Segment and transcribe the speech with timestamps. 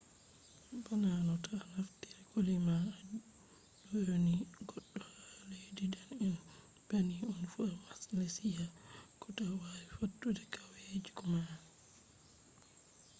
[0.85, 2.75] bana no to a naftiri koli ma
[3.87, 4.35] a ɗyoni
[4.69, 6.35] goɗɗo ha leddi dane’en
[6.87, 8.65] bannin on fu ha malesiya
[9.19, 11.55] ko to a wi fattude kawyeku male